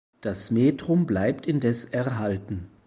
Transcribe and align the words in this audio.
Das 0.21 0.49
Metrum 0.49 1.05
bleibt 1.05 1.45
indes 1.45 1.85
erhalten. 1.85 2.71